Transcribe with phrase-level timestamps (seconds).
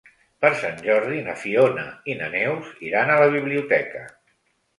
[0.43, 4.03] Per Sant Jordi na Fiona i na Neus iran a la biblioteca.